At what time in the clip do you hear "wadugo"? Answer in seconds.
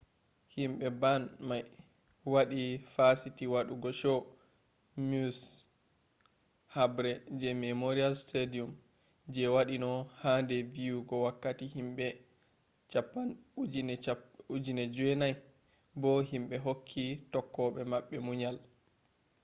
3.53-3.89